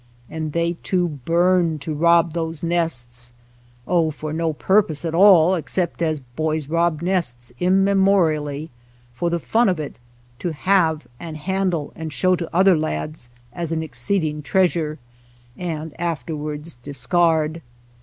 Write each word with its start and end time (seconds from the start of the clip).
And 0.31 0.51
they 0.51 0.77
two 0.81 1.07
burned 1.07 1.79
to 1.81 1.93
rob 1.93 2.33
those 2.33 2.63
nests. 2.63 3.33
Oh, 3.85 4.09
for 4.09 4.33
no 4.33 4.51
purpose 4.51 5.05
at 5.05 5.13
all 5.13 5.53
except 5.53 6.01
as 6.01 6.19
boys 6.21 6.67
rob 6.67 7.03
nests 7.03 7.53
immemorially, 7.59 8.71
for 9.13 9.29
the 9.29 9.37
fun 9.37 9.69
of 9.69 9.79
it, 9.79 9.99
to 10.39 10.53
have 10.53 11.05
and 11.19 11.37
handle 11.37 11.93
and 11.95 12.11
show 12.11 12.35
to 12.35 12.49
other 12.51 12.75
lads 12.75 13.29
as 13.53 13.71
an 13.71 13.83
exceeding 13.83 14.41
treasure, 14.41 14.97
and 15.55 15.93
after 16.01 16.33
92 16.33 16.33
SHOSHONE 16.33 16.33
LAND 16.33 16.41
wards 16.45 16.73
discard. 16.73 17.61